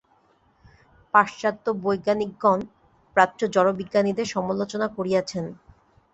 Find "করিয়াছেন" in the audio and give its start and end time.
4.97-5.45